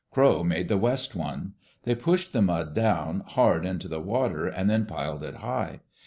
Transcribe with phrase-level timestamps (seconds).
[0.09, 1.53] Crow made the west one.
[1.83, 5.81] They pushed the mud down hard into the water and then piled it high.